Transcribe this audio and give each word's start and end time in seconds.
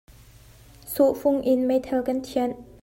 Sawhfung 0.93 1.39
in 1.51 1.67
meithal 1.69 2.01
kan 2.07 2.21
thianh. 2.29 2.57